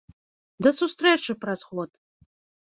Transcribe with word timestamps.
Да 0.67 0.71
сустрэчы 0.79 1.31
праз 1.45 1.61
год! 1.75 1.91